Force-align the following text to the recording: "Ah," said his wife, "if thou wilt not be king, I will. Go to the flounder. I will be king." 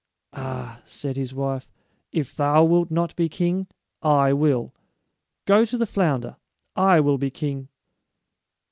"Ah," 0.33 0.81
said 0.87 1.15
his 1.15 1.31
wife, 1.31 1.69
"if 2.11 2.35
thou 2.35 2.63
wilt 2.63 2.89
not 2.89 3.15
be 3.15 3.29
king, 3.29 3.67
I 4.01 4.33
will. 4.33 4.73
Go 5.45 5.63
to 5.63 5.77
the 5.77 5.85
flounder. 5.85 6.37
I 6.75 6.99
will 6.99 7.19
be 7.19 7.29
king." 7.29 7.67